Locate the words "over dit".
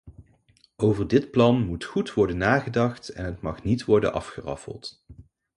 0.77-1.31